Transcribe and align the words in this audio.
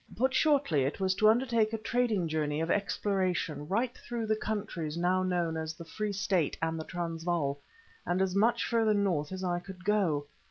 Put 0.15 0.33
shortly, 0.33 0.81
it 0.81 0.99
was 0.99 1.13
to 1.13 1.29
undertake 1.29 1.73
a 1.73 1.77
trading 1.77 2.27
journey 2.27 2.59
of 2.59 2.71
exploration 2.71 3.67
right 3.67 3.95
through 3.95 4.25
the 4.25 4.35
countries 4.35 4.97
now 4.97 5.21
known 5.21 5.55
as 5.55 5.75
the 5.75 5.85
Free 5.85 6.11
State 6.11 6.57
and 6.59 6.79
the 6.79 6.83
Transvaal, 6.85 7.59
and 8.03 8.19
as 8.19 8.33
much 8.35 8.65
further 8.67 8.95
North 8.95 9.31
as 9.31 9.43
I 9.43 9.59
could 9.59 9.85
go. 9.85 10.25